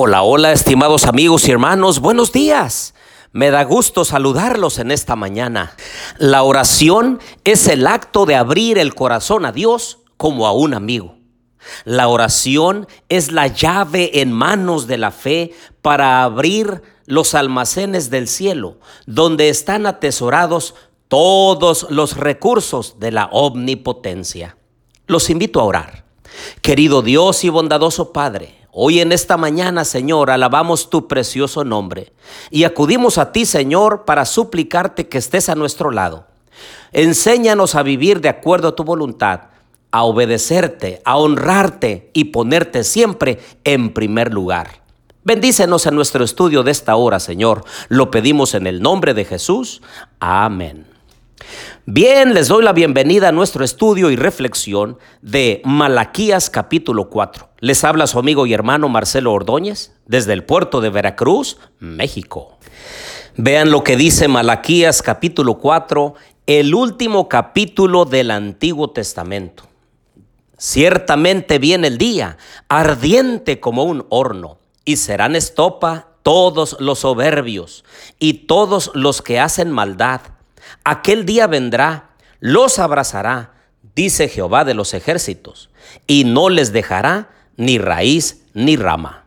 [0.00, 2.94] Hola, hola, estimados amigos y hermanos, buenos días.
[3.32, 5.74] Me da gusto saludarlos en esta mañana.
[6.18, 11.16] La oración es el acto de abrir el corazón a Dios como a un amigo.
[11.84, 15.52] La oración es la llave en manos de la fe
[15.82, 20.76] para abrir los almacenes del cielo, donde están atesorados
[21.08, 24.58] todos los recursos de la omnipotencia.
[25.08, 26.04] Los invito a orar.
[26.62, 32.12] Querido Dios y bondadoso Padre, Hoy en esta mañana, Señor, alabamos tu precioso nombre
[32.48, 36.28] y acudimos a ti, Señor, para suplicarte que estés a nuestro lado.
[36.92, 39.48] Enséñanos a vivir de acuerdo a tu voluntad,
[39.90, 44.80] a obedecerte, a honrarte y ponerte siempre en primer lugar.
[45.24, 47.64] Bendícenos en nuestro estudio de esta hora, Señor.
[47.88, 49.82] Lo pedimos en el nombre de Jesús.
[50.20, 50.86] Amén.
[51.90, 57.48] Bien, les doy la bienvenida a nuestro estudio y reflexión de Malaquías capítulo 4.
[57.60, 62.58] Les habla su amigo y hermano Marcelo Ordóñez desde el puerto de Veracruz, México.
[63.38, 66.12] Vean lo que dice Malaquías capítulo 4,
[66.46, 69.64] el último capítulo del Antiguo Testamento.
[70.58, 72.36] Ciertamente viene el día,
[72.68, 77.82] ardiente como un horno, y serán estopa todos los soberbios
[78.18, 80.20] y todos los que hacen maldad
[80.84, 83.54] Aquel día vendrá, los abrazará,
[83.94, 85.70] dice Jehová de los ejércitos,
[86.06, 89.24] y no les dejará ni raíz ni rama.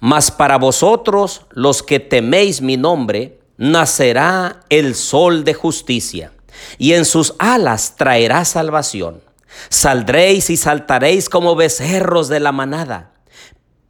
[0.00, 6.32] Mas para vosotros, los que teméis mi nombre, nacerá el sol de justicia,
[6.78, 9.20] y en sus alas traerá salvación.
[9.68, 13.12] Saldréis y saltaréis como becerros de la manada.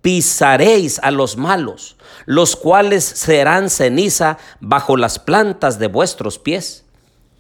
[0.08, 6.86] Pisaréis a los malos los cuales serán ceniza bajo las plantas de vuestros pies.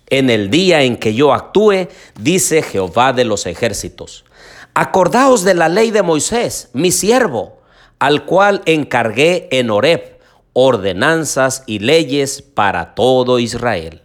[0.08, 1.88] En el día en que yo actúe,
[2.20, 4.26] dice Jehová de los ejércitos.
[4.74, 7.58] Acordaos de la ley de Moisés, mi siervo,
[8.00, 10.18] al cual encargué en Horeb
[10.52, 14.02] ordenanzas y leyes para todo Israel.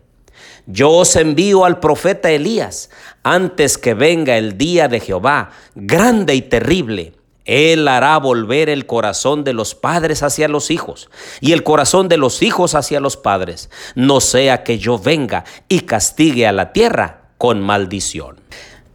[0.67, 2.89] Yo os envío al profeta Elías
[3.23, 7.13] antes que venga el día de Jehová, grande y terrible
[7.45, 11.09] él hará volver el corazón de los padres hacia los hijos
[11.41, 15.81] y el corazón de los hijos hacia los padres, no sea que yo venga y
[15.81, 18.39] castigue a la tierra con maldición.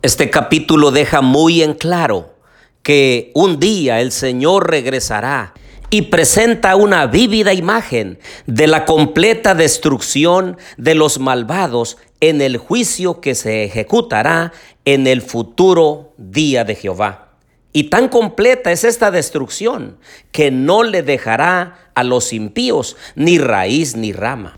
[0.01, 2.35] Este capítulo deja muy en claro
[2.83, 5.53] que un día el Señor regresará
[5.91, 13.21] y presenta una vívida imagen de la completa destrucción de los malvados en el juicio
[13.21, 14.53] que se ejecutará
[14.85, 17.28] en el futuro día de Jehová.
[17.73, 19.99] Y tan completa es esta destrucción
[20.33, 24.57] que no le dejará a los impíos ni raíz ni rama.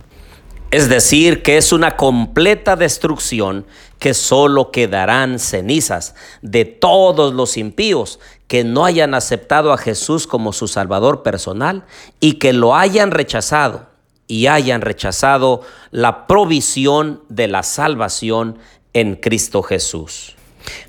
[0.71, 3.67] Es decir, que es una completa destrucción
[3.99, 10.53] que solo quedarán cenizas de todos los impíos que no hayan aceptado a Jesús como
[10.53, 11.85] su Salvador personal
[12.21, 13.87] y que lo hayan rechazado
[14.29, 18.59] y hayan rechazado la provisión de la salvación
[18.93, 20.37] en Cristo Jesús.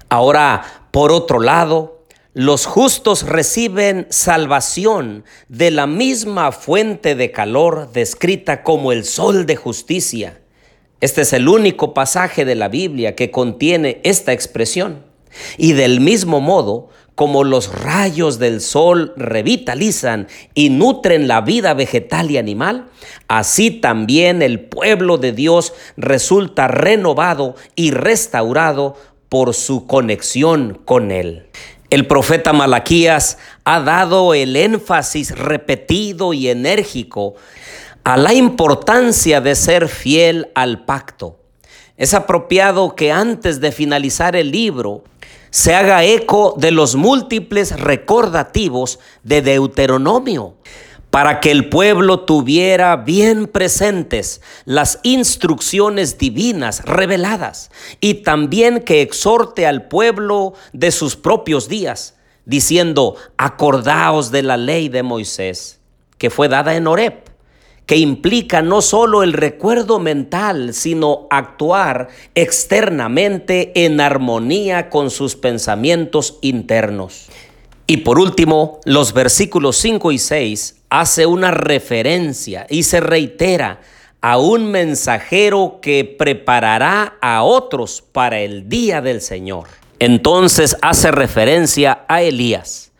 [0.09, 2.00] Ahora, por otro lado,
[2.33, 9.57] los justos reciben salvación de la misma fuente de calor descrita como el sol de
[9.57, 10.39] justicia.
[11.01, 15.03] Este es el único pasaje de la Biblia que contiene esta expresión.
[15.57, 22.31] Y del mismo modo, como los rayos del sol revitalizan y nutren la vida vegetal
[22.31, 22.91] y animal,
[23.27, 28.95] así también el pueblo de Dios resulta renovado y restaurado
[29.27, 31.47] por su conexión con Él.
[31.91, 37.35] El profeta Malaquías ha dado el énfasis repetido y enérgico
[38.05, 41.37] a la importancia de ser fiel al pacto.
[41.97, 45.03] Es apropiado que antes de finalizar el libro
[45.49, 50.55] se haga eco de los múltiples recordativos de Deuteronomio
[51.11, 57.69] para que el pueblo tuviera bien presentes las instrucciones divinas reveladas
[57.99, 62.15] y también que exhorte al pueblo de sus propios días,
[62.45, 65.81] diciendo, acordaos de la ley de Moisés,
[66.17, 67.25] que fue dada en Horeb,
[67.85, 76.37] que implica no solo el recuerdo mental, sino actuar externamente en armonía con sus pensamientos
[76.41, 77.27] internos.
[77.91, 83.81] Y por último, los versículos 5 y 6 hace una referencia y se reitera
[84.21, 89.67] a un mensajero que preparará a otros para el día del Señor.
[89.99, 92.93] Entonces hace referencia a Elías.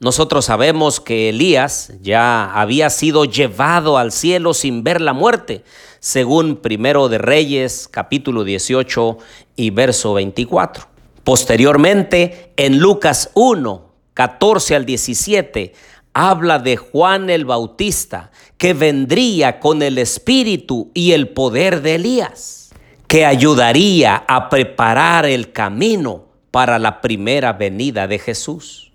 [0.00, 5.62] Nosotros sabemos que Elías ya había sido llevado al cielo sin ver la muerte,
[6.00, 9.18] según Primero de Reyes, capítulo 18
[9.56, 10.86] y verso 24.
[11.22, 13.87] Posteriormente, en Lucas 1,
[14.18, 15.74] 14 al 17,
[16.12, 22.70] habla de Juan el Bautista, que vendría con el espíritu y el poder de Elías,
[23.06, 28.90] que ayudaría a preparar el camino para la primera venida de Jesús.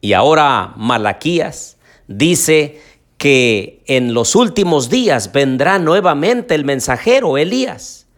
[0.00, 1.76] Y ahora Malaquías
[2.08, 2.80] dice
[3.18, 8.08] que en los últimos días vendrá nuevamente el mensajero Elías.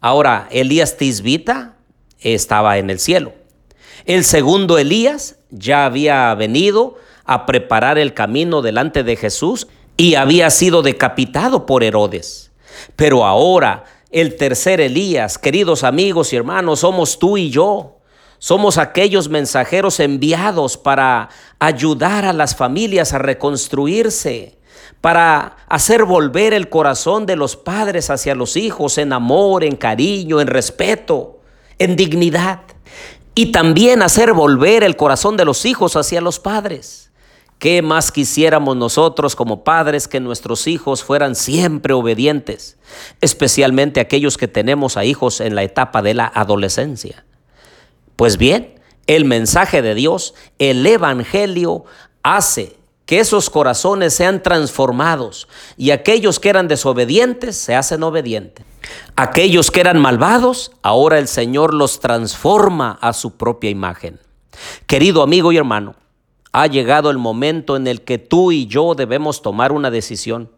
[0.00, 1.76] Ahora, Elías Tisbita
[2.18, 3.34] estaba en el cielo.
[4.06, 10.50] El segundo Elías ya había venido a preparar el camino delante de Jesús y había
[10.50, 12.50] sido decapitado por Herodes.
[12.96, 17.98] Pero ahora el tercer Elías, queridos amigos y hermanos, somos tú y yo.
[18.38, 21.28] Somos aquellos mensajeros enviados para
[21.58, 24.56] ayudar a las familias a reconstruirse,
[25.00, 30.40] para hacer volver el corazón de los padres hacia los hijos en amor, en cariño,
[30.40, 31.40] en respeto,
[31.78, 32.60] en dignidad.
[33.38, 37.12] Y también hacer volver el corazón de los hijos hacia los padres.
[37.60, 42.78] ¿Qué más quisiéramos nosotros como padres que nuestros hijos fueran siempre obedientes?
[43.20, 47.24] Especialmente aquellos que tenemos a hijos en la etapa de la adolescencia.
[48.16, 48.74] Pues bien,
[49.06, 51.84] el mensaje de Dios, el Evangelio,
[52.24, 52.74] hace
[53.06, 55.46] que esos corazones sean transformados
[55.76, 58.66] y aquellos que eran desobedientes se hacen obedientes.
[59.16, 64.20] Aquellos que eran malvados, ahora el Señor los transforma a su propia imagen.
[64.86, 65.94] Querido amigo y hermano,
[66.52, 70.50] ha llegado el momento en el que tú y yo debemos tomar una decisión.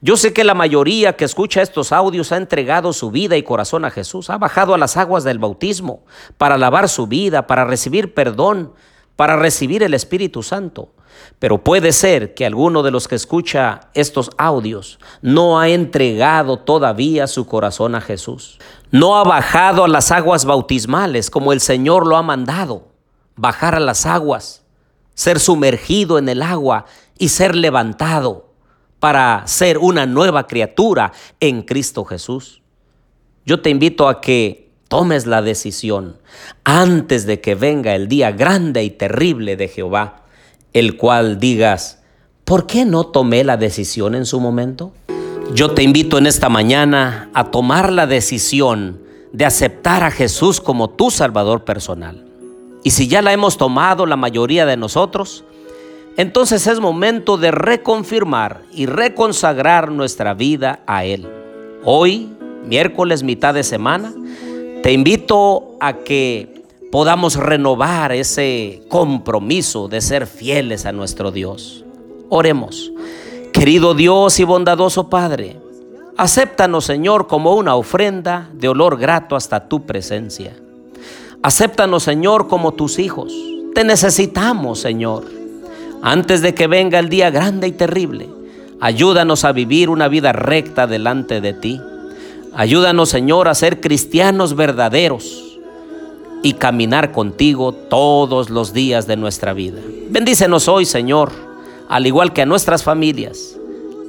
[0.00, 3.84] Yo sé que la mayoría que escucha estos audios ha entregado su vida y corazón
[3.84, 6.04] a Jesús, ha bajado a las aguas del bautismo
[6.38, 8.72] para lavar su vida, para recibir perdón,
[9.20, 10.94] para recibir el Espíritu Santo.
[11.38, 17.26] Pero puede ser que alguno de los que escucha estos audios no ha entregado todavía
[17.26, 18.58] su corazón a Jesús.
[18.90, 22.88] No ha bajado a las aguas bautismales como el Señor lo ha mandado.
[23.36, 24.64] Bajar a las aguas,
[25.12, 26.86] ser sumergido en el agua
[27.18, 28.54] y ser levantado
[29.00, 32.62] para ser una nueva criatura en Cristo Jesús.
[33.44, 36.16] Yo te invito a que tomes la decisión
[36.64, 40.22] antes de que venga el día grande y terrible de Jehová,
[40.72, 42.02] el cual digas,
[42.44, 44.92] ¿por qué no tomé la decisión en su momento?
[45.54, 48.98] Yo te invito en esta mañana a tomar la decisión
[49.32, 52.26] de aceptar a Jesús como tu Salvador personal.
[52.82, 55.44] Y si ya la hemos tomado la mayoría de nosotros,
[56.16, 61.28] entonces es momento de reconfirmar y reconsagrar nuestra vida a Él.
[61.84, 62.32] Hoy,
[62.64, 64.12] miércoles, mitad de semana,
[64.82, 71.84] te invito a que podamos renovar ese compromiso de ser fieles a nuestro Dios.
[72.28, 72.90] Oremos.
[73.52, 75.56] Querido Dios y bondadoso Padre,
[76.16, 80.56] acéptanos Señor como una ofrenda de olor grato hasta tu presencia.
[81.42, 83.32] Acéptanos Señor como tus hijos.
[83.74, 85.24] Te necesitamos Señor.
[86.02, 88.28] Antes de que venga el día grande y terrible,
[88.80, 91.80] ayúdanos a vivir una vida recta delante de ti.
[92.54, 95.58] Ayúdanos, Señor, a ser cristianos verdaderos
[96.42, 99.80] y caminar contigo todos los días de nuestra vida.
[100.08, 101.32] Bendícenos hoy, Señor,
[101.88, 103.56] al igual que a nuestras familias,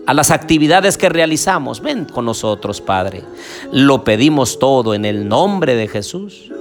[0.07, 1.81] a las actividades que realizamos.
[1.81, 3.23] Ven con nosotros, Padre.
[3.71, 6.51] Lo pedimos todo en el nombre de Jesús.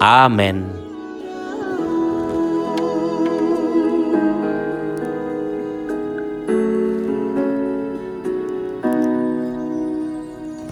[0.00, 0.83] Amén.